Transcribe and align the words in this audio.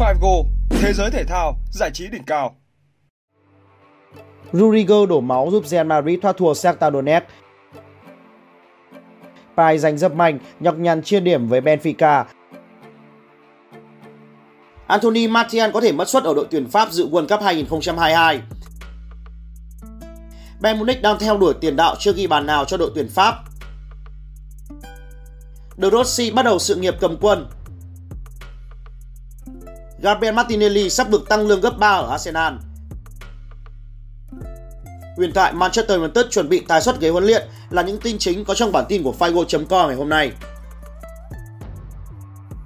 Figo, 0.00 0.44
thế 0.70 0.92
giới 0.92 1.10
thể 1.10 1.24
thao, 1.24 1.58
giải 1.70 1.90
trí 1.94 2.08
đỉnh 2.08 2.24
cao. 2.24 2.56
Rudiger 4.52 5.08
đổ 5.08 5.20
máu 5.20 5.48
giúp 5.52 5.66
Real 5.66 5.86
Madrid 5.86 6.18
thoát 6.22 6.36
thua 6.36 6.54
Shakhtar 6.54 6.92
Donetsk. 6.92 7.26
Pai 9.56 9.78
giành 9.78 9.98
dập 9.98 10.14
mạnh, 10.14 10.38
nhọc 10.60 10.78
nhằn 10.78 11.02
chia 11.02 11.20
điểm 11.20 11.48
với 11.48 11.60
Benfica. 11.60 12.24
Anthony 14.86 15.28
Martial 15.28 15.70
có 15.70 15.80
thể 15.80 15.92
mất 15.92 16.08
suất 16.08 16.24
ở 16.24 16.34
đội 16.34 16.46
tuyển 16.50 16.68
Pháp 16.68 16.92
dự 16.92 17.08
World 17.08 17.28
Cup 17.28 17.40
2022. 17.40 18.40
Bayern 20.60 20.78
Munich 20.78 21.02
đang 21.02 21.18
theo 21.18 21.38
đuổi 21.38 21.54
tiền 21.60 21.76
đạo 21.76 21.96
chưa 21.98 22.12
ghi 22.12 22.26
bàn 22.26 22.46
nào 22.46 22.64
cho 22.64 22.76
đội 22.76 22.90
tuyển 22.94 23.08
Pháp. 23.08 23.34
De 25.76 25.90
Rossi 25.90 26.30
bắt 26.30 26.42
đầu 26.42 26.58
sự 26.58 26.74
nghiệp 26.76 26.94
cầm 27.00 27.16
quân. 27.20 27.46
Gabriel 30.02 30.34
Martinelli 30.34 30.90
sắp 30.90 31.10
được 31.10 31.28
tăng 31.28 31.46
lương 31.46 31.60
gấp 31.60 31.78
3 31.78 31.88
ở 31.88 32.10
Arsenal. 32.10 32.54
Huyền 35.16 35.32
thoại 35.32 35.52
Manchester 35.52 35.98
United 35.98 36.26
chuẩn 36.30 36.48
bị 36.48 36.60
tái 36.68 36.80
xuất 36.80 37.00
ghế 37.00 37.08
huấn 37.08 37.24
luyện 37.24 37.42
là 37.70 37.82
những 37.82 38.00
tin 38.00 38.18
chính 38.18 38.44
có 38.44 38.54
trong 38.54 38.72
bản 38.72 38.84
tin 38.88 39.02
của 39.02 39.14
Figo.com 39.18 39.86
ngày 39.86 39.96
hôm 39.96 40.08
nay. 40.08 40.32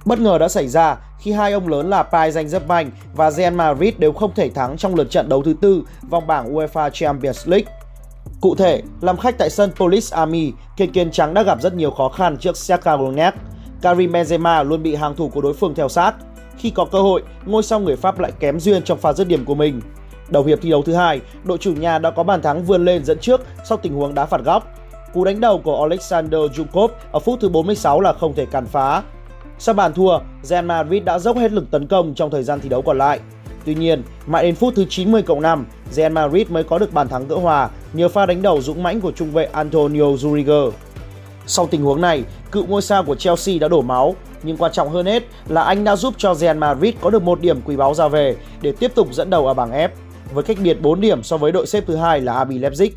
Bất 0.05 0.19
ngờ 0.19 0.37
đã 0.37 0.47
xảy 0.47 0.67
ra 0.67 0.97
khi 1.19 1.31
hai 1.31 1.51
ông 1.51 1.67
lớn 1.67 1.89
là 1.89 2.03
Paris 2.03 2.37
Saint-Germain 2.37 2.89
và 3.13 3.31
Real 3.31 3.53
Madrid 3.53 3.93
đều 3.97 4.13
không 4.13 4.33
thể 4.35 4.49
thắng 4.49 4.77
trong 4.77 4.95
lượt 4.95 5.11
trận 5.11 5.29
đấu 5.29 5.43
thứ 5.43 5.53
tư 5.61 5.83
vòng 6.09 6.27
bảng 6.27 6.55
UEFA 6.55 6.89
Champions 6.89 7.47
League. 7.47 7.73
Cụ 8.41 8.55
thể, 8.55 8.81
làm 9.01 9.17
khách 9.17 9.37
tại 9.37 9.49
sân 9.49 9.71
Police 9.75 10.17
Army, 10.17 10.51
kênh 10.77 10.91
kiên 10.91 11.11
trắng 11.11 11.33
đã 11.33 11.43
gặp 11.43 11.61
rất 11.61 11.73
nhiều 11.73 11.91
khó 11.91 12.09
khăn 12.09 12.37
trước 12.37 12.57
Shakhtar 12.57 12.99
Donetsk. 12.99 13.37
Karim 13.81 14.11
Benzema 14.11 14.63
luôn 14.63 14.83
bị 14.83 14.95
hàng 14.95 15.15
thủ 15.15 15.29
của 15.29 15.41
đối 15.41 15.53
phương 15.53 15.75
theo 15.75 15.89
sát. 15.89 16.15
Khi 16.57 16.69
có 16.69 16.85
cơ 16.85 17.01
hội, 17.01 17.23
ngôi 17.45 17.63
sao 17.63 17.79
người 17.79 17.95
Pháp 17.95 18.19
lại 18.19 18.31
kém 18.39 18.59
duyên 18.59 18.83
trong 18.83 18.97
pha 18.97 19.13
dứt 19.13 19.27
điểm 19.27 19.45
của 19.45 19.55
mình. 19.55 19.81
Đầu 20.29 20.43
hiệp 20.43 20.61
thi 20.61 20.69
đấu 20.69 20.81
thứ 20.81 20.93
hai, 20.93 21.21
đội 21.43 21.57
chủ 21.57 21.73
nhà 21.73 21.99
đã 21.99 22.11
có 22.11 22.23
bàn 22.23 22.41
thắng 22.41 22.63
vươn 22.63 22.85
lên 22.85 23.05
dẫn 23.05 23.19
trước 23.19 23.41
sau 23.65 23.77
tình 23.77 23.95
huống 23.95 24.13
đá 24.13 24.25
phạt 24.25 24.41
góc. 24.45 24.67
Cú 25.13 25.23
đánh 25.23 25.39
đầu 25.39 25.61
của 25.63 25.81
Alexander 25.81 26.39
Zhukov 26.39 26.87
ở 27.11 27.19
phút 27.19 27.39
thứ 27.41 27.49
46 27.49 28.01
là 28.01 28.13
không 28.13 28.33
thể 28.33 28.45
cản 28.45 28.65
phá. 28.65 29.03
Sau 29.59 29.75
bàn 29.75 29.93
thua, 29.93 30.19
Real 30.43 30.65
Madrid 30.65 31.03
đã 31.03 31.19
dốc 31.19 31.37
hết 31.37 31.51
lực 31.51 31.71
tấn 31.71 31.87
công 31.87 32.13
trong 32.15 32.31
thời 32.31 32.43
gian 32.43 32.59
thi 32.59 32.69
đấu 32.69 32.81
còn 32.81 32.97
lại. 32.97 33.19
Tuy 33.65 33.75
nhiên, 33.75 34.03
mãi 34.27 34.43
đến 34.43 34.55
phút 34.55 34.73
thứ 34.75 34.85
90 34.89 35.21
cộng 35.21 35.41
5, 35.41 35.65
Real 35.91 36.11
Madrid 36.11 36.49
mới 36.49 36.63
có 36.63 36.77
được 36.77 36.93
bàn 36.93 37.07
thắng 37.07 37.27
gỡ 37.27 37.35
hòa 37.35 37.69
nhờ 37.93 38.09
pha 38.09 38.25
đánh 38.25 38.41
đầu 38.41 38.61
dũng 38.61 38.83
mãnh 38.83 39.01
của 39.01 39.11
trung 39.11 39.31
vệ 39.31 39.45
Antonio 39.45 40.03
Zuriger. 40.03 40.71
Sau 41.47 41.67
tình 41.67 41.83
huống 41.83 42.01
này, 42.01 42.23
cựu 42.51 42.65
ngôi 42.67 42.81
sao 42.81 43.03
của 43.03 43.15
Chelsea 43.15 43.57
đã 43.59 43.67
đổ 43.67 43.81
máu, 43.81 44.15
nhưng 44.45 44.57
quan 44.57 44.71
trọng 44.71 44.89
hơn 44.89 45.05
hết 45.05 45.23
là 45.47 45.61
anh 45.61 45.83
đã 45.83 45.95
giúp 45.95 46.13
cho 46.17 46.33
Real 46.33 46.57
Madrid 46.57 46.95
có 47.01 47.09
được 47.09 47.23
một 47.23 47.41
điểm 47.41 47.61
quý 47.65 47.75
báu 47.75 47.93
ra 47.93 48.07
về 48.07 48.35
để 48.61 48.71
tiếp 48.79 48.91
tục 48.95 49.13
dẫn 49.13 49.29
đầu 49.29 49.47
ở 49.47 49.53
bảng 49.53 49.71
F 49.71 49.89
với 50.33 50.43
cách 50.43 50.57
biệt 50.63 50.81
4 50.81 51.01
điểm 51.01 51.23
so 51.23 51.37
với 51.37 51.51
đội 51.51 51.67
xếp 51.67 51.83
thứ 51.87 51.95
hai 51.95 52.21
là 52.21 52.45
RB 52.45 52.51
Leipzig. 52.51 52.89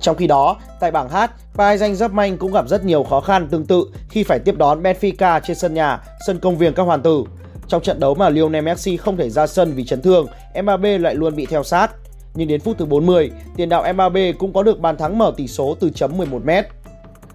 Trong 0.00 0.16
khi 0.16 0.26
đó, 0.26 0.56
tại 0.80 0.90
bảng 0.90 1.08
H, 1.08 1.16
Paris 1.54 1.82
Saint-Germain 1.82 2.36
cũng 2.36 2.52
gặp 2.52 2.68
rất 2.68 2.84
nhiều 2.84 3.04
khó 3.04 3.20
khăn 3.20 3.48
tương 3.48 3.66
tự 3.66 3.84
khi 4.08 4.22
phải 4.22 4.38
tiếp 4.38 4.56
đón 4.58 4.82
Benfica 4.82 5.40
trên 5.40 5.56
sân 5.56 5.74
nhà, 5.74 6.00
sân 6.26 6.38
công 6.38 6.58
viên 6.58 6.74
các 6.74 6.82
hoàng 6.82 7.02
tử. 7.02 7.24
Trong 7.68 7.82
trận 7.82 8.00
đấu 8.00 8.14
mà 8.14 8.28
Lionel 8.28 8.64
Messi 8.64 8.96
không 8.96 9.16
thể 9.16 9.30
ra 9.30 9.46
sân 9.46 9.72
vì 9.72 9.84
chấn 9.84 10.02
thương, 10.02 10.26
Mbappe 10.62 10.98
lại 10.98 11.14
luôn 11.14 11.36
bị 11.36 11.46
theo 11.46 11.62
sát. 11.62 11.90
Nhưng 12.34 12.48
đến 12.48 12.60
phút 12.60 12.78
thứ 12.78 12.84
40, 12.84 13.30
tiền 13.56 13.68
đạo 13.68 13.92
Mbappe 13.92 14.32
cũng 14.32 14.52
có 14.52 14.62
được 14.62 14.80
bàn 14.80 14.96
thắng 14.96 15.18
mở 15.18 15.32
tỷ 15.36 15.46
số 15.48 15.76
từ 15.80 15.90
chấm 15.94 16.18
11m. 16.18 16.62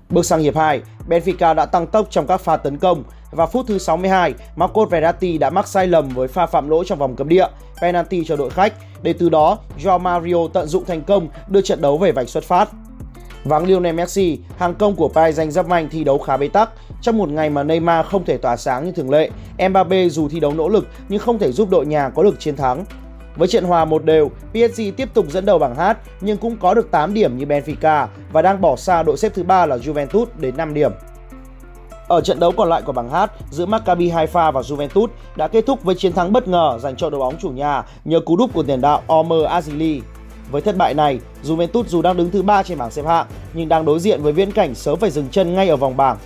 Bước 0.09 0.25
sang 0.25 0.39
hiệp 0.39 0.55
2, 0.55 0.81
Benfica 1.07 1.55
đã 1.55 1.65
tăng 1.65 1.87
tốc 1.87 2.07
trong 2.09 2.27
các 2.27 2.41
pha 2.41 2.57
tấn 2.57 2.77
công 2.77 3.03
và 3.31 3.45
phút 3.45 3.67
thứ 3.67 3.77
62, 3.77 4.33
Marcos 4.55 4.89
Verratti 4.89 5.37
đã 5.37 5.49
mắc 5.49 5.67
sai 5.67 5.87
lầm 5.87 6.09
với 6.09 6.27
pha 6.27 6.45
phạm 6.45 6.69
lỗi 6.69 6.83
trong 6.87 6.99
vòng 6.99 7.15
cấm 7.15 7.29
địa, 7.29 7.47
penalty 7.81 8.23
cho 8.25 8.35
đội 8.35 8.49
khách 8.49 8.73
để 9.01 9.13
từ 9.13 9.29
đó 9.29 9.57
Joao 9.83 9.99
Mario 9.99 10.47
tận 10.53 10.67
dụng 10.67 10.85
thành 10.85 11.01
công 11.01 11.27
đưa 11.47 11.61
trận 11.61 11.81
đấu 11.81 11.97
về 11.97 12.11
vạch 12.11 12.29
xuất 12.29 12.43
phát. 12.43 12.69
Vắng 13.43 13.65
Lionel 13.65 13.95
Messi, 13.95 14.39
hàng 14.57 14.75
công 14.75 14.95
của 14.95 15.09
Paris 15.09 15.39
Saint-Germain 15.39 15.87
thi 15.91 16.03
đấu 16.03 16.17
khá 16.17 16.37
bế 16.37 16.47
tắc. 16.47 16.69
Trong 17.01 17.17
một 17.17 17.29
ngày 17.29 17.49
mà 17.49 17.63
Neymar 17.63 18.05
không 18.05 18.25
thể 18.25 18.37
tỏa 18.37 18.57
sáng 18.57 18.85
như 18.85 18.91
thường 18.91 19.09
lệ, 19.09 19.29
Mbappe 19.69 20.09
dù 20.09 20.29
thi 20.29 20.39
đấu 20.39 20.53
nỗ 20.53 20.69
lực 20.69 20.87
nhưng 21.09 21.19
không 21.19 21.39
thể 21.39 21.51
giúp 21.51 21.69
đội 21.69 21.85
nhà 21.85 22.09
có 22.09 22.23
được 22.23 22.39
chiến 22.39 22.55
thắng. 22.55 22.85
Với 23.39 23.47
trận 23.47 23.63
hòa 23.63 23.85
một 23.85 24.05
đều, 24.05 24.31
PSG 24.51 24.81
tiếp 24.97 25.09
tục 25.13 25.25
dẫn 25.29 25.45
đầu 25.45 25.59
bảng 25.59 25.75
H 25.75 25.81
nhưng 26.21 26.37
cũng 26.37 26.57
có 26.57 26.73
được 26.73 26.91
8 26.91 27.13
điểm 27.13 27.37
như 27.37 27.45
Benfica 27.45 28.07
và 28.31 28.41
đang 28.41 28.61
bỏ 28.61 28.75
xa 28.75 29.03
đội 29.03 29.17
xếp 29.17 29.31
thứ 29.35 29.43
ba 29.43 29.65
là 29.65 29.77
Juventus 29.77 30.25
đến 30.37 30.57
5 30.57 30.73
điểm. 30.73 30.91
Ở 32.07 32.21
trận 32.21 32.39
đấu 32.39 32.51
còn 32.57 32.69
lại 32.69 32.81
của 32.81 32.91
bảng 32.91 33.09
H 33.09 33.15
giữa 33.51 33.65
Maccabi 33.65 34.11
Haifa 34.11 34.51
và 34.51 34.61
Juventus 34.61 35.07
đã 35.35 35.47
kết 35.47 35.65
thúc 35.65 35.83
với 35.83 35.95
chiến 35.95 36.13
thắng 36.13 36.33
bất 36.33 36.47
ngờ 36.47 36.77
dành 36.81 36.95
cho 36.95 37.09
đội 37.09 37.19
bóng 37.19 37.37
chủ 37.37 37.49
nhà 37.49 37.83
nhờ 38.05 38.19
cú 38.19 38.35
đúp 38.35 38.49
của 38.53 38.63
tiền 38.63 38.81
đạo 38.81 39.01
Omer 39.07 39.43
Azili. 39.43 40.01
Với 40.51 40.61
thất 40.61 40.77
bại 40.77 40.93
này, 40.93 41.19
Juventus 41.43 41.83
dù 41.83 42.01
đang 42.01 42.17
đứng 42.17 42.31
thứ 42.31 42.41
ba 42.41 42.63
trên 42.63 42.77
bảng 42.77 42.91
xếp 42.91 43.05
hạng 43.05 43.25
nhưng 43.53 43.69
đang 43.69 43.85
đối 43.85 43.99
diện 43.99 44.23
với 44.23 44.33
viễn 44.33 44.51
cảnh 44.51 44.75
sớm 44.75 44.99
phải 44.99 45.11
dừng 45.11 45.27
chân 45.31 45.55
ngay 45.55 45.69
ở 45.69 45.75
vòng 45.75 45.97
bảng. 45.97 46.17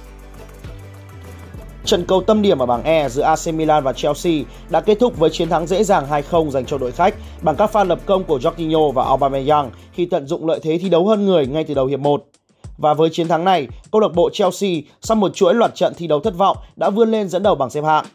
Trận 1.86 2.06
cầu 2.06 2.22
tâm 2.22 2.42
điểm 2.42 2.60
ở 2.60 2.66
bảng 2.66 2.84
E 2.84 3.10
giữa 3.10 3.22
AC 3.22 3.54
Milan 3.54 3.84
và 3.84 3.94
Chelsea 3.94 4.34
đã 4.70 4.82
kết 4.82 5.00
thúc 5.00 5.18
với 5.18 5.30
chiến 5.30 5.50
thắng 5.50 5.68
dễ 5.68 5.84
dàng 5.84 6.06
2-0 6.10 6.50
dành 6.50 6.66
cho 6.66 6.78
đội 6.78 6.92
khách 6.92 7.16
bằng 7.42 7.56
các 7.56 7.72
pha 7.72 7.84
lập 7.84 8.00
công 8.06 8.24
của 8.24 8.38
Jorginho 8.38 8.92
và 8.92 9.04
Aubameyang 9.04 9.72
khi 9.92 10.06
tận 10.06 10.28
dụng 10.28 10.48
lợi 10.48 10.60
thế 10.64 10.78
thi 10.78 10.90
đấu 10.90 11.08
hơn 11.08 11.26
người 11.26 11.48
ngay 11.48 11.64
từ 11.64 11.74
đầu 11.74 11.86
hiệp 11.86 12.00
1. 12.00 12.24
Và 12.78 12.94
với 12.94 13.10
chiến 13.10 13.28
thắng 13.28 13.44
này, 13.44 13.68
câu 13.92 14.02
lạc 14.02 14.14
bộ 14.16 14.30
Chelsea 14.34 14.70
sau 15.02 15.16
một 15.16 15.36
chuỗi 15.36 15.54
loạt 15.54 15.76
trận 15.76 15.94
thi 15.98 16.08
đấu 16.08 16.20
thất 16.20 16.36
vọng 16.38 16.58
đã 16.76 16.90
vươn 16.90 17.12
lên 17.12 17.30
dẫn 17.30 17.44
đầu 17.44 17.56
bảng 17.56 17.70
xếp 17.70 17.84
hạng. 17.84 18.06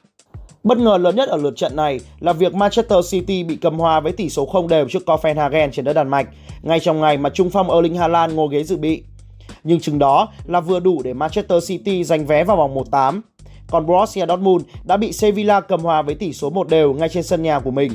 Bất 0.65 0.79
ngờ 0.79 0.99
lớn 0.99 1.17
nhất 1.17 1.29
ở 1.29 1.37
lượt 1.37 1.56
trận 1.56 1.77
này 1.77 2.00
là 2.21 2.33
việc 2.33 2.55
Manchester 2.55 3.11
City 3.11 3.43
bị 3.43 3.56
cầm 3.56 3.79
hòa 3.79 4.00
với 4.00 4.12
tỷ 4.12 4.31
số 4.31 4.47
không 4.47 4.69
đều 4.69 4.89
trước 4.89 5.06
Copenhagen 5.06 5.73
trên 5.73 5.85
đất 5.85 5.93
Đan 5.93 6.09
Mạch, 6.09 6.29
ngay 6.62 6.81
trong 6.81 7.00
ngày 7.00 7.17
mà 7.17 7.31
trung 7.31 7.50
phong 7.50 7.71
Erling 7.71 7.97
Haaland 7.97 8.35
ngồi 8.35 8.49
ghế 8.50 8.65
dự 8.65 8.77
bị. 8.77 9.03
Nhưng 9.65 9.81
chừng 9.81 9.99
đó 9.99 10.29
là 10.45 10.61
vừa 10.61 10.81
đủ 10.81 11.03
để 11.03 11.15
Manchester 11.15 11.69
City 11.69 12.05
giành 12.05 12.27
vé 12.27 12.45
vào 12.45 12.56
vòng 12.56 12.77
1-8. 12.91 13.21
Còn 13.71 13.87
Borussia 13.87 14.27
Dortmund 14.27 14.65
đã 14.84 14.97
bị 14.97 15.12
Sevilla 15.12 15.61
cầm 15.61 15.81
hòa 15.81 16.03
với 16.03 16.15
tỷ 16.15 16.33
số 16.33 16.51
một 16.51 16.69
đều 16.69 16.93
ngay 16.93 17.09
trên 17.09 17.23
sân 17.23 17.43
nhà 17.43 17.59
của 17.59 17.71
mình. 17.71 17.93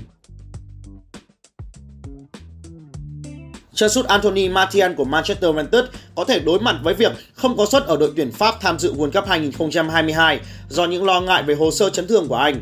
Chân 3.73 3.89
sút 3.89 4.05
Anthony 4.05 4.49
Martial 4.49 4.93
của 4.93 5.03
Manchester 5.03 5.55
United 5.55 5.83
có 6.15 6.23
thể 6.23 6.39
đối 6.39 6.59
mặt 6.59 6.75
với 6.83 6.93
việc 6.93 7.11
không 7.33 7.57
có 7.57 7.65
suất 7.65 7.85
ở 7.85 7.97
đội 7.97 8.11
tuyển 8.15 8.31
Pháp 8.31 8.55
tham 8.61 8.79
dự 8.79 8.93
World 8.93 9.11
Cup 9.11 9.25
2022 9.25 10.39
do 10.69 10.85
những 10.85 11.05
lo 11.05 11.21
ngại 11.21 11.43
về 11.43 11.55
hồ 11.55 11.71
sơ 11.71 11.89
chấn 11.89 12.07
thương 12.07 12.27
của 12.27 12.35
anh. 12.35 12.55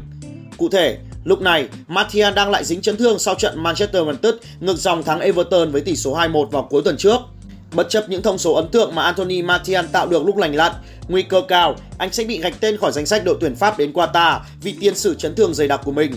Cụ 0.58 0.70
thể, 0.70 0.98
lúc 1.24 1.42
này 1.42 1.68
Martial 1.88 2.34
đang 2.34 2.52
lại 2.52 2.64
dính 2.64 2.82
chấn 2.82 2.98
thương 2.98 3.20
sau 3.20 3.36
trận 3.36 3.64
Manchester 3.64 4.04
United 4.04 4.34
ngược 4.60 4.78
dòng 4.78 5.04
thắng 5.04 5.20
Everton 5.20 5.72
với 5.72 5.82
tỷ 5.82 5.96
số 5.96 6.16
2-1 6.16 6.46
vào 6.46 6.68
cuối 6.70 6.82
tuần 6.86 6.98
trước. 6.98 7.18
Bất 7.76 7.90
chấp 7.90 8.10
những 8.10 8.22
thông 8.22 8.38
số 8.38 8.54
ấn 8.54 8.68
tượng 8.68 8.96
mà 8.96 9.04
Anthony 9.04 9.42
Martial 9.42 9.86
tạo 9.92 10.08
được 10.08 10.26
lúc 10.26 10.38
lành 10.38 10.56
lặn, 10.56 10.72
nguy 11.08 11.22
cơ 11.22 11.42
cao 11.48 11.76
anh 11.98 12.14
sẽ 12.14 12.24
bị 12.24 12.42
gạch 12.42 12.54
tên 12.60 12.78
khỏi 12.78 12.92
danh 12.92 13.06
sách 13.06 13.22
đội 13.26 13.38
tuyển 13.42 13.56
Pháp 13.56 13.78
đến 13.78 13.94
Qatar 13.94 14.40
vì 14.62 14.76
tiền 14.80 14.96
sử 14.96 15.16
chấn 15.16 15.36
thương 15.36 15.54
dày 15.54 15.68
đặc 15.68 15.82
của 15.84 15.92
mình. 15.92 16.12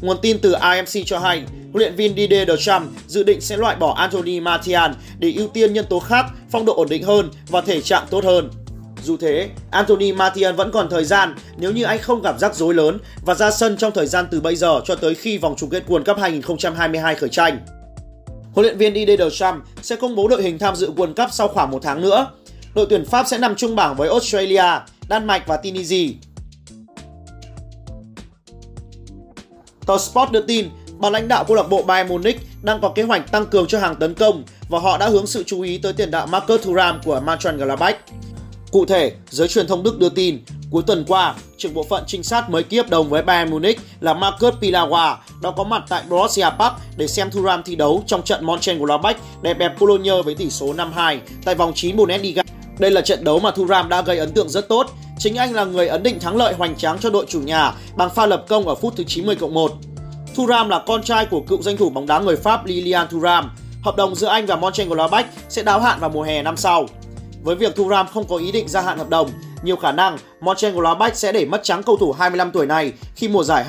Nguồn 0.00 0.16
tin 0.22 0.38
từ 0.38 0.54
IMC 0.72 1.06
cho 1.06 1.18
hay, 1.18 1.38
huấn 1.38 1.72
luyện 1.72 1.94
viên 1.96 2.16
Didier 2.16 2.48
Deschamps 2.48 2.88
dự 3.06 3.22
định 3.22 3.40
sẽ 3.40 3.56
loại 3.56 3.76
bỏ 3.76 3.94
Anthony 3.94 4.40
Martial 4.40 4.90
để 5.18 5.32
ưu 5.36 5.48
tiên 5.48 5.72
nhân 5.72 5.86
tố 5.90 5.98
khác, 5.98 6.26
phong 6.50 6.64
độ 6.64 6.74
ổn 6.76 6.88
định 6.88 7.02
hơn 7.02 7.30
và 7.48 7.60
thể 7.60 7.80
trạng 7.80 8.06
tốt 8.10 8.24
hơn. 8.24 8.50
Dù 9.04 9.16
thế, 9.16 9.48
Anthony 9.70 10.12
Martial 10.12 10.54
vẫn 10.54 10.72
còn 10.72 10.90
thời 10.90 11.04
gian 11.04 11.34
nếu 11.56 11.72
như 11.72 11.84
anh 11.84 11.98
không 11.98 12.22
gặp 12.22 12.38
rắc 12.38 12.54
rối 12.54 12.74
lớn 12.74 12.98
và 13.24 13.34
ra 13.34 13.50
sân 13.50 13.76
trong 13.76 13.92
thời 13.92 14.06
gian 14.06 14.26
từ 14.30 14.40
bây 14.40 14.56
giờ 14.56 14.80
cho 14.84 14.94
tới 14.94 15.14
khi 15.14 15.38
vòng 15.38 15.54
chung 15.58 15.70
kết 15.70 15.82
World 15.88 16.04
Cup 16.04 16.18
2022 16.18 17.14
khởi 17.14 17.28
tranh. 17.28 17.58
Huấn 18.56 18.66
luyện 18.66 18.78
viên 18.78 18.94
Didier 18.94 19.20
Deschamps 19.20 19.66
sẽ 19.82 19.96
công 19.96 20.14
bố 20.14 20.28
đội 20.28 20.42
hình 20.42 20.58
tham 20.58 20.76
dự 20.76 20.92
World 20.92 21.14
Cup 21.14 21.32
sau 21.32 21.48
khoảng 21.48 21.70
một 21.70 21.78
tháng 21.82 22.00
nữa. 22.00 22.30
Đội 22.74 22.86
tuyển 22.90 23.04
Pháp 23.04 23.26
sẽ 23.26 23.38
nằm 23.38 23.56
chung 23.56 23.76
bảng 23.76 23.96
với 23.96 24.08
Australia, 24.08 24.64
Đan 25.08 25.26
Mạch 25.26 25.46
và 25.46 25.56
Tunisia. 25.56 26.08
Tờ 29.86 29.98
Sport 29.98 30.30
đưa 30.30 30.40
tin, 30.40 30.68
ban 30.98 31.12
lãnh 31.12 31.28
đạo 31.28 31.44
câu 31.44 31.56
lạc 31.56 31.62
bộ 31.62 31.82
Bayern 31.82 32.08
Munich 32.08 32.40
đang 32.62 32.80
có 32.80 32.88
kế 32.88 33.02
hoạch 33.02 33.32
tăng 33.32 33.46
cường 33.46 33.66
cho 33.66 33.78
hàng 33.78 33.96
tấn 33.96 34.14
công 34.14 34.42
và 34.68 34.78
họ 34.78 34.98
đã 34.98 35.08
hướng 35.08 35.26
sự 35.26 35.42
chú 35.46 35.60
ý 35.60 35.78
tới 35.78 35.92
tiền 35.92 36.10
đạo 36.10 36.26
Marcus 36.26 36.62
Thuram 36.62 37.00
của 37.04 37.20
Mönchengladbach. 37.20 37.96
Cụ 38.70 38.86
thể, 38.86 39.12
giới 39.30 39.48
truyền 39.48 39.66
thông 39.66 39.82
Đức 39.82 39.98
đưa 39.98 40.08
tin, 40.08 40.38
cuối 40.70 40.82
tuần 40.86 41.04
qua, 41.08 41.34
trưởng 41.56 41.74
bộ 41.74 41.82
phận 41.90 42.04
trinh 42.06 42.22
sát 42.22 42.50
mới 42.50 42.62
ký 42.62 42.76
hợp 42.76 42.90
đồng 42.90 43.08
với 43.08 43.22
Bayern 43.22 43.50
Munich 43.50 43.80
là 44.00 44.14
Marcus 44.14 44.54
Pilawa 44.60 45.16
đã 45.42 45.50
có 45.56 45.64
mặt 45.64 45.82
tại 45.88 46.02
Borussia 46.08 46.48
Park 46.58 46.74
để 46.96 47.06
xem 47.06 47.30
Thuram 47.30 47.62
thi 47.62 47.76
đấu 47.76 48.04
trong 48.06 48.22
trận 48.22 48.46
Mönchengladbach 48.46 49.16
đẹp 49.42 49.54
bẹp 49.54 49.78
Cologne 49.78 50.22
với 50.24 50.34
tỷ 50.34 50.50
số 50.50 50.74
5-2 50.74 51.18
tại 51.44 51.54
vòng 51.54 51.72
9 51.74 51.96
Bundesliga. 51.96 52.42
Đây 52.78 52.90
là 52.90 53.00
trận 53.00 53.24
đấu 53.24 53.38
mà 53.38 53.50
Thuram 53.50 53.88
đã 53.88 54.02
gây 54.02 54.18
ấn 54.18 54.32
tượng 54.32 54.48
rất 54.48 54.68
tốt. 54.68 54.86
Chính 55.18 55.36
anh 55.36 55.54
là 55.54 55.64
người 55.64 55.88
ấn 55.88 56.02
định 56.02 56.20
thắng 56.20 56.36
lợi 56.36 56.54
hoành 56.54 56.76
tráng 56.76 56.98
cho 56.98 57.10
đội 57.10 57.26
chủ 57.28 57.40
nhà 57.40 57.72
bằng 57.96 58.10
pha 58.10 58.26
lập 58.26 58.44
công 58.48 58.68
ở 58.68 58.74
phút 58.74 58.96
thứ 58.96 59.04
90 59.04 59.36
cộng 59.36 59.54
1. 59.54 59.72
Thuram 60.34 60.68
là 60.68 60.82
con 60.86 61.02
trai 61.02 61.26
của 61.26 61.40
cựu 61.40 61.62
danh 61.62 61.76
thủ 61.76 61.90
bóng 61.90 62.06
đá 62.06 62.18
người 62.18 62.36
Pháp 62.36 62.66
Lilian 62.66 63.08
Thuram. 63.08 63.50
Hợp 63.82 63.96
đồng 63.96 64.14
giữa 64.14 64.28
anh 64.28 64.46
và 64.46 64.56
Mönchengladbach 64.56 65.26
sẽ 65.48 65.62
đáo 65.62 65.80
hạn 65.80 66.00
vào 66.00 66.10
mùa 66.10 66.22
hè 66.22 66.42
năm 66.42 66.56
sau. 66.56 66.86
Với 67.42 67.56
việc 67.56 67.76
Thuram 67.76 68.06
không 68.06 68.26
có 68.28 68.36
ý 68.36 68.52
định 68.52 68.68
gia 68.68 68.80
hạn 68.80 68.98
hợp 68.98 69.08
đồng, 69.08 69.30
nhiều 69.62 69.76
khả 69.76 69.92
năng 69.92 70.18
Mönchengladbach 70.40 71.16
sẽ 71.16 71.32
để 71.32 71.44
mất 71.44 71.60
trắng 71.64 71.82
cầu 71.82 71.96
thủ 71.96 72.12
25 72.12 72.50
tuổi 72.50 72.66
này 72.66 72.92
khi 73.16 73.28
mùa 73.28 73.44
giải 73.44 73.64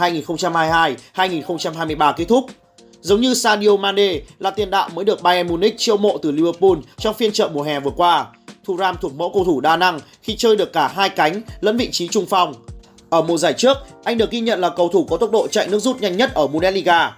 2022-2023 1.15 2.13
kết 2.13 2.25
thúc. 2.25 2.45
Giống 3.01 3.21
như 3.21 3.33
Sadio 3.33 3.77
Mane 3.77 4.19
là 4.39 4.51
tiền 4.51 4.69
đạo 4.69 4.89
mới 4.93 5.05
được 5.05 5.23
Bayern 5.23 5.49
Munich 5.49 5.75
chiêu 5.77 5.97
mộ 5.97 6.17
từ 6.17 6.31
Liverpool 6.31 6.77
trong 6.97 7.13
phiên 7.13 7.31
chợ 7.31 7.49
mùa 7.53 7.63
hè 7.63 7.79
vừa 7.79 7.91
qua. 7.91 8.25
Thuram 8.65 8.95
thuộc 9.01 9.13
mẫu 9.13 9.31
cầu 9.33 9.45
thủ 9.45 9.61
đa 9.61 9.77
năng 9.77 9.99
khi 10.21 10.35
chơi 10.35 10.55
được 10.55 10.73
cả 10.73 10.87
hai 10.87 11.09
cánh 11.09 11.41
lẫn 11.61 11.77
vị 11.77 11.89
trí 11.91 12.07
trung 12.07 12.25
phong. 12.29 12.53
Ở 13.09 13.21
mùa 13.21 13.37
giải 13.37 13.53
trước, 13.53 13.77
anh 14.03 14.17
được 14.17 14.31
ghi 14.31 14.39
nhận 14.39 14.59
là 14.59 14.69
cầu 14.69 14.89
thủ 14.89 15.05
có 15.09 15.17
tốc 15.17 15.31
độ 15.31 15.47
chạy 15.47 15.67
nước 15.67 15.79
rút 15.79 16.01
nhanh 16.01 16.17
nhất 16.17 16.33
ở 16.33 16.47
Bundesliga. 16.47 17.15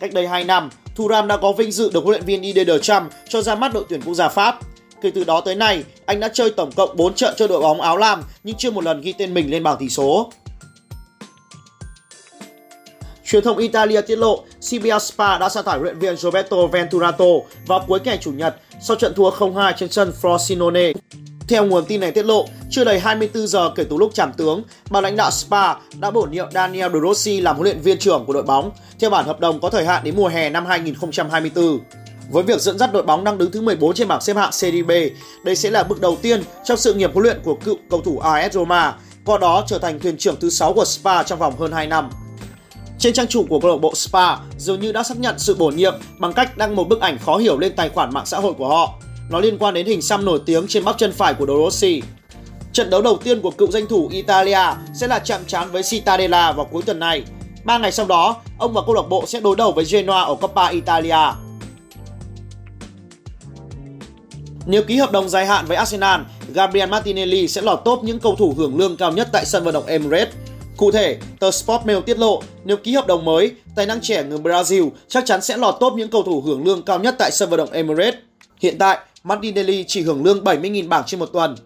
Cách 0.00 0.12
đây 0.12 0.28
2 0.28 0.44
năm, 0.44 0.70
Thuram 0.96 1.28
đã 1.28 1.36
có 1.36 1.52
vinh 1.52 1.72
dự 1.72 1.90
được 1.94 2.04
huấn 2.04 2.10
luyện 2.10 2.24
viên 2.24 2.42
Didier 2.42 2.68
Deschamps 2.68 3.14
cho 3.28 3.42
ra 3.42 3.54
mắt 3.54 3.72
đội 3.74 3.84
tuyển 3.88 4.00
quốc 4.04 4.14
gia 4.14 4.28
Pháp. 4.28 4.58
Kể 5.02 5.10
từ 5.14 5.24
đó 5.24 5.40
tới 5.40 5.54
nay, 5.54 5.84
anh 6.06 6.20
đã 6.20 6.28
chơi 6.28 6.50
tổng 6.50 6.72
cộng 6.72 6.96
4 6.96 7.14
trận 7.14 7.34
cho 7.36 7.46
đội 7.46 7.60
bóng 7.60 7.80
áo 7.80 7.96
lam 7.96 8.22
nhưng 8.44 8.56
chưa 8.56 8.70
một 8.70 8.84
lần 8.84 9.00
ghi 9.00 9.12
tên 9.12 9.34
mình 9.34 9.50
lên 9.50 9.62
bảng 9.62 9.76
tỷ 9.78 9.88
số. 9.88 10.32
Truyền 13.24 13.44
thông 13.44 13.58
Italia 13.58 14.00
tiết 14.00 14.16
lộ 14.16 14.44
CBA 14.70 14.98
Spa 14.98 15.38
đã 15.38 15.48
sa 15.48 15.62
thải 15.62 15.78
huấn 15.78 15.82
luyện 15.84 15.98
viên 15.98 16.16
Roberto 16.16 16.66
Venturato 16.66 17.24
vào 17.66 17.84
cuối 17.88 17.98
ngày 18.04 18.18
Chủ 18.20 18.32
nhật 18.32 18.56
sau 18.82 18.96
trận 18.96 19.14
thua 19.14 19.30
0-2 19.30 19.72
trên 19.76 19.90
sân 19.92 20.12
Frosinone. 20.22 20.92
Theo 21.48 21.64
nguồn 21.64 21.84
tin 21.84 22.00
này 22.00 22.12
tiết 22.12 22.24
lộ, 22.24 22.46
chưa 22.70 22.84
đầy 22.84 22.98
24 22.98 23.46
giờ 23.46 23.70
kể 23.76 23.84
từ 23.84 23.96
lúc 23.96 24.10
chạm 24.14 24.32
tướng, 24.36 24.62
ban 24.90 25.02
lãnh 25.02 25.16
đạo 25.16 25.30
Spa 25.30 25.74
đã 26.00 26.10
bổ 26.10 26.22
nhiệm 26.22 26.50
Daniel 26.50 26.92
De 26.92 26.98
Rossi 27.00 27.40
làm 27.40 27.56
huấn 27.56 27.64
luyện 27.64 27.80
viên 27.80 27.98
trưởng 27.98 28.24
của 28.26 28.32
đội 28.32 28.42
bóng 28.42 28.70
theo 29.00 29.10
bản 29.10 29.24
hợp 29.24 29.40
đồng 29.40 29.60
có 29.60 29.70
thời 29.70 29.84
hạn 29.84 30.04
đến 30.04 30.16
mùa 30.16 30.28
hè 30.28 30.50
năm 30.50 30.66
2024. 30.66 31.78
Với 32.30 32.42
việc 32.42 32.60
dẫn 32.60 32.78
dắt 32.78 32.92
đội 32.92 33.02
bóng 33.02 33.24
đang 33.24 33.38
đứng 33.38 33.50
thứ 33.50 33.60
14 33.60 33.94
trên 33.94 34.08
bảng 34.08 34.20
xếp 34.20 34.36
hạng 34.36 34.52
Serie 34.52 34.82
B, 34.82 34.90
đây 35.44 35.56
sẽ 35.56 35.70
là 35.70 35.82
bước 35.82 36.00
đầu 36.00 36.18
tiên 36.22 36.42
trong 36.64 36.76
sự 36.76 36.94
nghiệp 36.94 37.10
huấn 37.14 37.22
luyện 37.22 37.40
của 37.44 37.54
cựu 37.54 37.76
cầu 37.90 38.00
thủ 38.00 38.18
AS 38.18 38.52
Roma, 38.52 38.94
qua 39.24 39.38
đó 39.38 39.64
trở 39.66 39.78
thành 39.78 40.00
thuyền 40.00 40.16
trưởng 40.16 40.36
thứ 40.40 40.50
6 40.50 40.72
của 40.72 40.84
Spa 40.84 41.22
trong 41.22 41.38
vòng 41.38 41.56
hơn 41.58 41.72
2 41.72 41.86
năm. 41.86 42.10
Trên 42.98 43.12
trang 43.12 43.26
chủ 43.26 43.46
của 43.48 43.60
câu 43.60 43.70
lạc 43.70 43.76
bộ 43.76 43.94
Spa 43.94 44.36
dường 44.58 44.80
như 44.80 44.92
đã 44.92 45.02
xác 45.02 45.18
nhận 45.18 45.38
sự 45.38 45.54
bổ 45.54 45.70
nhiệm 45.70 45.94
bằng 46.18 46.32
cách 46.32 46.56
đăng 46.56 46.76
một 46.76 46.88
bức 46.88 47.00
ảnh 47.00 47.18
khó 47.18 47.36
hiểu 47.36 47.58
lên 47.58 47.76
tài 47.76 47.88
khoản 47.88 48.14
mạng 48.14 48.26
xã 48.26 48.38
hội 48.38 48.52
của 48.52 48.68
họ. 48.68 48.94
Nó 49.30 49.40
liên 49.40 49.58
quan 49.58 49.74
đến 49.74 49.86
hình 49.86 50.02
xăm 50.02 50.24
nổi 50.24 50.40
tiếng 50.46 50.66
trên 50.66 50.84
bắp 50.84 50.98
chân 50.98 51.12
phải 51.12 51.34
của 51.34 51.46
Dorossi. 51.46 52.02
Trận 52.72 52.90
đấu 52.90 53.02
đầu 53.02 53.18
tiên 53.24 53.40
của 53.40 53.50
cựu 53.50 53.70
danh 53.70 53.86
thủ 53.86 54.08
Italia 54.12 54.74
sẽ 54.94 55.06
là 55.06 55.18
chạm 55.18 55.40
trán 55.46 55.70
với 55.70 55.82
Cittadella 55.82 56.52
vào 56.52 56.66
cuối 56.72 56.82
tuần 56.82 56.98
này. 56.98 57.24
Ba 57.64 57.78
ngày 57.78 57.92
sau 57.92 58.06
đó, 58.06 58.36
ông 58.58 58.72
và 58.72 58.82
câu 58.86 58.94
lạc 58.94 59.08
bộ 59.08 59.24
sẽ 59.26 59.40
đối 59.40 59.56
đầu 59.56 59.72
với 59.72 59.84
Genoa 59.84 60.22
ở 60.22 60.34
Coppa 60.34 60.68
Italia. 60.68 61.49
Nếu 64.66 64.82
ký 64.82 64.96
hợp 64.96 65.12
đồng 65.12 65.28
dài 65.28 65.46
hạn 65.46 65.66
với 65.66 65.76
Arsenal, 65.76 66.20
Gabriel 66.54 66.88
Martinelli 66.88 67.48
sẽ 67.48 67.62
lọt 67.62 67.80
top 67.84 68.04
những 68.04 68.18
cầu 68.18 68.36
thủ 68.36 68.54
hưởng 68.56 68.78
lương 68.78 68.96
cao 68.96 69.12
nhất 69.12 69.28
tại 69.32 69.44
sân 69.46 69.64
vận 69.64 69.74
động 69.74 69.86
Emirates. 69.86 70.34
Cụ 70.76 70.90
thể, 70.90 71.16
tờ 71.40 71.50
Sportmail 71.50 72.00
tiết 72.06 72.18
lộ 72.18 72.42
nếu 72.64 72.76
ký 72.76 72.94
hợp 72.94 73.06
đồng 73.06 73.24
mới, 73.24 73.52
tài 73.74 73.86
năng 73.86 74.00
trẻ 74.00 74.24
người 74.24 74.38
Brazil 74.38 74.90
chắc 75.08 75.26
chắn 75.26 75.42
sẽ 75.42 75.56
lọt 75.56 75.74
top 75.80 75.92
những 75.92 76.10
cầu 76.10 76.22
thủ 76.22 76.40
hưởng 76.40 76.64
lương 76.64 76.82
cao 76.82 76.98
nhất 76.98 77.14
tại 77.18 77.30
sân 77.32 77.50
vận 77.50 77.58
động 77.58 77.72
Emirates. 77.72 78.14
Hiện 78.60 78.78
tại, 78.78 78.98
Martinelli 79.24 79.84
chỉ 79.88 80.02
hưởng 80.02 80.24
lương 80.24 80.44
70.000 80.44 80.88
bảng 80.88 81.02
trên 81.06 81.20
một 81.20 81.26
tuần. 81.32 81.56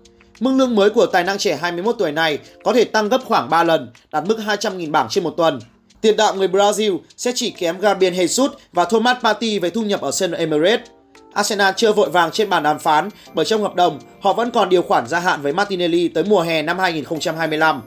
Mức 0.41 0.53
lương 0.57 0.77
mới 0.77 0.91
của 0.91 1.07
tài 1.07 1.25
năng 1.25 1.39
trẻ 1.39 1.59
21 1.63 1.95
tuổi 1.99 2.13
này 2.13 2.39
có 2.65 2.73
thể 2.73 2.85
tăng 2.85 3.09
gấp 3.09 3.21
khoảng 3.25 3.51
3 3.51 3.65
lần, 3.65 3.91
đạt 4.13 4.25
mức 4.27 4.39
200.000 4.47 4.91
bảng 4.91 5.09
trên 5.11 5.25
một 5.25 5.35
tuần. 5.37 5.61
Tiền 6.01 6.17
đạo 6.17 6.35
người 6.35 6.49
Brazil 6.49 6.99
sẽ 7.17 7.33
chỉ 7.35 7.51
kém 7.51 7.81
Gabriel 7.81 8.15
Jesus 8.15 8.49
và 8.73 8.85
Thomas 8.85 9.17
Partey 9.23 9.59
về 9.59 9.71
thu 9.71 9.83
nhập 9.83 10.01
ở 10.01 10.11
sân 10.11 10.33
Emirates. 10.33 10.94
Arsenal 11.35 11.73
chưa 11.77 11.93
vội 11.93 12.11
vàng 12.11 12.31
trên 12.31 12.51
bàn 12.51 12.63
đàm 12.63 12.79
phán 12.79 13.09
bởi 13.35 13.45
trong 13.45 13.63
hợp 13.63 13.75
đồng 13.75 13.99
họ 14.21 14.33
vẫn 14.33 14.51
còn 14.51 14.69
điều 14.69 14.83
khoản 14.83 15.07
gia 15.07 15.19
hạn 15.19 15.43
với 15.43 15.53
Martinelli 15.53 16.09
tới 16.09 16.25
mùa 16.25 16.41
hè 16.41 16.63
năm 16.63 16.79
2025. 16.79 17.83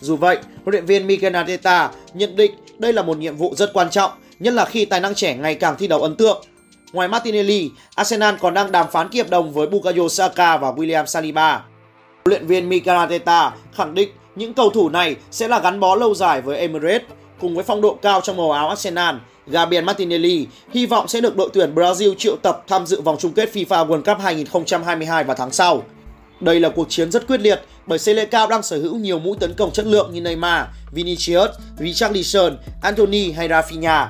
Dù 0.00 0.16
vậy, 0.16 0.36
huấn 0.36 0.72
luyện 0.72 0.86
viên 0.86 1.06
Mikel 1.06 1.36
Arteta 1.36 1.90
nhận 2.14 2.36
định 2.36 2.52
đây 2.78 2.92
là 2.92 3.02
một 3.02 3.18
nhiệm 3.18 3.36
vụ 3.36 3.54
rất 3.54 3.72
quan 3.72 3.90
trọng, 3.90 4.10
nhất 4.38 4.54
là 4.54 4.64
khi 4.64 4.84
tài 4.84 5.00
năng 5.00 5.14
trẻ 5.14 5.36
ngày 5.36 5.54
càng 5.54 5.76
thi 5.78 5.88
đấu 5.88 6.02
ấn 6.02 6.16
tượng. 6.16 6.44
Ngoài 6.92 7.08
Martinelli, 7.08 7.70
Arsenal 7.94 8.34
còn 8.40 8.54
đang 8.54 8.72
đàm 8.72 8.86
phán 8.90 9.08
ký 9.08 9.18
hợp 9.18 9.30
đồng 9.30 9.52
với 9.52 9.66
Bukayo 9.66 10.08
Saka 10.08 10.56
và 10.56 10.70
William 10.72 11.06
Saliba. 11.06 11.64
Huấn 12.24 12.30
luyện 12.30 12.46
viên 12.46 12.68
Mikel 12.68 12.96
Arteta 12.96 13.52
khẳng 13.74 13.94
định 13.94 14.08
những 14.36 14.54
cầu 14.54 14.70
thủ 14.70 14.88
này 14.88 15.16
sẽ 15.30 15.48
là 15.48 15.58
gắn 15.58 15.80
bó 15.80 15.94
lâu 15.94 16.14
dài 16.14 16.40
với 16.40 16.58
Emirates 16.58 17.02
cùng 17.40 17.54
với 17.54 17.64
phong 17.64 17.80
độ 17.80 17.98
cao 18.02 18.20
trong 18.20 18.36
màu 18.36 18.52
áo 18.52 18.68
Arsenal. 18.68 19.14
Gabriel 19.46 19.84
Martinelli 19.84 20.46
hy 20.70 20.86
vọng 20.86 21.08
sẽ 21.08 21.20
được 21.20 21.36
đội 21.36 21.50
tuyển 21.52 21.74
Brazil 21.74 22.14
triệu 22.14 22.36
tập 22.36 22.64
tham 22.68 22.86
dự 22.86 23.00
vòng 23.00 23.16
chung 23.18 23.32
kết 23.32 23.50
FIFA 23.52 23.86
World 23.86 24.02
Cup 24.02 24.18
2022 24.22 25.24
vào 25.24 25.36
tháng 25.36 25.52
sau. 25.52 25.82
Đây 26.40 26.60
là 26.60 26.68
cuộc 26.68 26.90
chiến 26.90 27.10
rất 27.10 27.26
quyết 27.26 27.40
liệt 27.40 27.60
bởi 27.86 27.98
Selecao 27.98 28.46
đang 28.46 28.62
sở 28.62 28.78
hữu 28.78 28.96
nhiều 28.96 29.18
mũi 29.18 29.36
tấn 29.40 29.54
công 29.54 29.72
chất 29.72 29.86
lượng 29.86 30.10
như 30.12 30.20
Neymar, 30.20 30.64
Vinicius, 30.92 31.50
Richarlison, 31.78 32.56
Anthony 32.82 33.32
hay 33.32 33.48
Rafinha. 33.48 34.06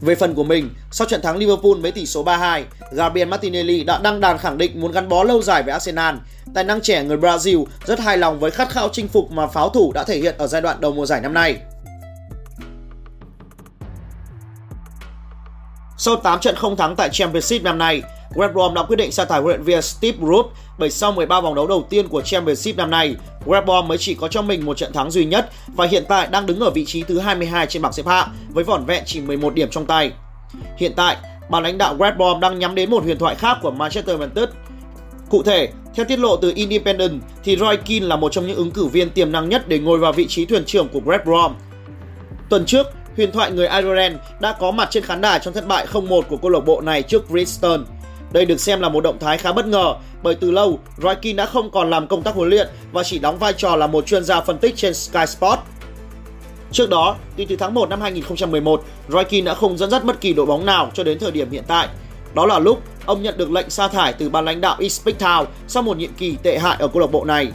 Về 0.00 0.14
phần 0.14 0.34
của 0.34 0.44
mình, 0.44 0.70
sau 0.90 1.06
trận 1.06 1.22
thắng 1.22 1.36
Liverpool 1.36 1.74
với 1.80 1.92
tỷ 1.92 2.06
số 2.06 2.24
3-2, 2.24 2.62
Gabriel 2.92 3.28
Martinelli 3.28 3.84
đã 3.84 4.00
đăng 4.02 4.20
đàn 4.20 4.38
khẳng 4.38 4.58
định 4.58 4.80
muốn 4.80 4.92
gắn 4.92 5.08
bó 5.08 5.24
lâu 5.24 5.42
dài 5.42 5.62
với 5.62 5.72
Arsenal. 5.72 6.14
Tài 6.54 6.64
năng 6.64 6.80
trẻ 6.80 7.04
người 7.04 7.16
Brazil 7.16 7.64
rất 7.86 8.00
hài 8.00 8.18
lòng 8.18 8.38
với 8.40 8.50
khát 8.50 8.70
khao 8.70 8.88
chinh 8.92 9.08
phục 9.08 9.30
mà 9.30 9.46
pháo 9.46 9.68
thủ 9.68 9.92
đã 9.94 10.04
thể 10.04 10.18
hiện 10.18 10.34
ở 10.38 10.46
giai 10.46 10.62
đoạn 10.62 10.80
đầu 10.80 10.92
mùa 10.92 11.06
giải 11.06 11.20
năm 11.20 11.34
nay. 11.34 11.56
Sau 16.02 16.16
8 16.16 16.40
trận 16.40 16.56
không 16.56 16.76
thắng 16.76 16.96
tại 16.96 17.08
Championship 17.12 17.62
năm 17.62 17.78
nay, 17.78 18.02
West 18.34 18.52
Brom 18.52 18.74
đã 18.74 18.82
quyết 18.82 18.96
định 18.96 19.12
sa 19.12 19.24
thải 19.24 19.40
huấn 19.40 19.56
luyện 19.56 19.62
viên 19.62 19.82
Steve 19.82 20.18
Bruce 20.18 20.48
bởi 20.78 20.90
sau 20.90 21.12
13 21.12 21.40
vòng 21.40 21.54
đấu 21.54 21.66
đầu 21.66 21.86
tiên 21.90 22.08
của 22.08 22.22
Championship 22.22 22.76
năm 22.76 22.90
nay, 22.90 23.16
West 23.46 23.64
Brom 23.64 23.88
mới 23.88 23.98
chỉ 23.98 24.14
có 24.14 24.28
cho 24.28 24.42
mình 24.42 24.66
một 24.66 24.76
trận 24.76 24.92
thắng 24.92 25.10
duy 25.10 25.24
nhất 25.24 25.50
và 25.66 25.86
hiện 25.86 26.04
tại 26.08 26.28
đang 26.30 26.46
đứng 26.46 26.60
ở 26.60 26.70
vị 26.70 26.84
trí 26.84 27.02
thứ 27.02 27.18
22 27.18 27.66
trên 27.66 27.82
bảng 27.82 27.92
xếp 27.92 28.06
hạng 28.06 28.28
với 28.48 28.64
vỏn 28.64 28.84
vẹn 28.84 29.02
chỉ 29.06 29.20
11 29.20 29.54
điểm 29.54 29.70
trong 29.70 29.86
tay. 29.86 30.12
Hiện 30.76 30.92
tại, 30.96 31.16
ban 31.50 31.62
lãnh 31.62 31.78
đạo 31.78 31.96
West 31.98 32.16
Brom 32.16 32.40
đang 32.40 32.58
nhắm 32.58 32.74
đến 32.74 32.90
một 32.90 33.02
huyền 33.02 33.18
thoại 33.18 33.34
khác 33.34 33.58
của 33.62 33.70
Manchester 33.70 34.20
United. 34.20 34.48
Cụ 35.30 35.42
thể, 35.42 35.68
theo 35.94 36.06
tiết 36.06 36.18
lộ 36.18 36.36
từ 36.36 36.52
Independent 36.54 37.20
thì 37.44 37.56
Roy 37.56 37.76
Keane 37.76 38.06
là 38.06 38.16
một 38.16 38.32
trong 38.32 38.46
những 38.46 38.56
ứng 38.56 38.70
cử 38.70 38.86
viên 38.86 39.10
tiềm 39.10 39.32
năng 39.32 39.48
nhất 39.48 39.68
để 39.68 39.78
ngồi 39.78 39.98
vào 39.98 40.12
vị 40.12 40.26
trí 40.28 40.44
thuyền 40.44 40.64
trưởng 40.64 40.88
của 40.88 41.00
West 41.04 41.24
Brom. 41.24 41.54
Tuần 42.48 42.66
trước, 42.66 42.86
huyền 43.20 43.32
thoại 43.32 43.50
người 43.52 43.68
Ireland 43.68 44.16
đã 44.40 44.52
có 44.52 44.70
mặt 44.70 44.88
trên 44.90 45.02
khán 45.02 45.20
đài 45.20 45.38
trong 45.38 45.54
thất 45.54 45.66
bại 45.66 45.86
0-1 45.92 46.22
của 46.22 46.36
câu 46.36 46.50
lạc 46.50 46.60
bộ 46.60 46.80
này 46.80 47.02
trước 47.02 47.30
Bristol. 47.30 47.80
Đây 48.32 48.44
được 48.44 48.60
xem 48.60 48.80
là 48.80 48.88
một 48.88 49.00
động 49.00 49.18
thái 49.18 49.38
khá 49.38 49.52
bất 49.52 49.66
ngờ 49.66 49.94
bởi 50.22 50.34
từ 50.34 50.50
lâu 50.50 50.78
Roy 50.98 51.14
Keane 51.22 51.36
đã 51.36 51.46
không 51.46 51.70
còn 51.70 51.90
làm 51.90 52.06
công 52.06 52.22
tác 52.22 52.34
huấn 52.34 52.48
luyện 52.48 52.68
và 52.92 53.02
chỉ 53.02 53.18
đóng 53.18 53.38
vai 53.38 53.52
trò 53.52 53.76
là 53.76 53.86
một 53.86 54.06
chuyên 54.06 54.24
gia 54.24 54.40
phân 54.40 54.58
tích 54.58 54.76
trên 54.76 54.94
Sky 54.94 55.26
Sports. 55.26 55.62
Trước 56.72 56.90
đó, 56.90 57.16
tính 57.36 57.48
từ 57.48 57.56
tháng 57.56 57.74
1 57.74 57.88
năm 57.88 58.00
2011, 58.00 58.84
Roy 59.08 59.24
Keane 59.24 59.46
đã 59.46 59.54
không 59.54 59.78
dẫn 59.78 59.90
dắt 59.90 60.04
bất 60.04 60.20
kỳ 60.20 60.32
đội 60.32 60.46
bóng 60.46 60.66
nào 60.66 60.90
cho 60.94 61.04
đến 61.04 61.18
thời 61.18 61.30
điểm 61.30 61.50
hiện 61.50 61.64
tại. 61.66 61.88
Đó 62.34 62.46
là 62.46 62.58
lúc 62.58 62.82
ông 63.06 63.22
nhận 63.22 63.38
được 63.38 63.50
lệnh 63.50 63.70
sa 63.70 63.88
thải 63.88 64.12
từ 64.12 64.28
ban 64.30 64.44
lãnh 64.44 64.60
đạo 64.60 64.76
Ipswich 64.78 65.18
Town 65.18 65.44
sau 65.68 65.82
một 65.82 65.96
nhiệm 65.96 66.14
kỳ 66.14 66.36
tệ 66.42 66.58
hại 66.58 66.76
ở 66.80 66.88
câu 66.88 67.00
lạc 67.00 67.10
bộ 67.12 67.24
này. 67.24 67.52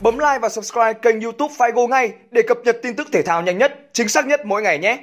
Bấm 0.00 0.18
like 0.18 0.38
và 0.38 0.48
subscribe 0.48 0.92
kênh 0.92 1.20
YouTube 1.20 1.54
Figo 1.58 1.88
ngay 1.88 2.12
để 2.30 2.42
cập 2.42 2.58
nhật 2.64 2.78
tin 2.82 2.96
tức 2.96 3.08
thể 3.12 3.22
thao 3.22 3.42
nhanh 3.42 3.58
nhất, 3.58 3.78
chính 3.92 4.08
xác 4.08 4.26
nhất 4.26 4.40
mỗi 4.44 4.62
ngày 4.62 4.78
nhé. 4.78 4.98